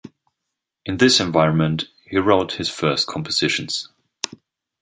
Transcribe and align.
In 0.83 0.97
this 0.97 1.19
environment 1.19 1.85
he 2.05 2.17
wrote 2.17 2.53
his 2.53 2.69
first 2.69 3.05
compositions. 3.05 3.87